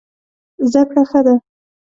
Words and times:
زده 0.71 0.81
کړه 0.89 1.03
ښه 1.09 1.19
ده. 1.25 1.35